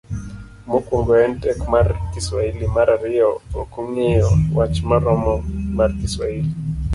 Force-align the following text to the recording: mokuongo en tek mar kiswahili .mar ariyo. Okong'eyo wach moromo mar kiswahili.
mokuongo 0.67 1.13
en 1.25 1.33
tek 1.43 1.59
mar 1.73 1.87
kiswahili 2.13 2.65
.mar 2.75 2.87
ariyo. 2.95 3.29
Okong'eyo 3.61 4.27
wach 4.57 4.75
moromo 4.89 5.33
mar 5.77 5.89
kiswahili. 6.01 6.51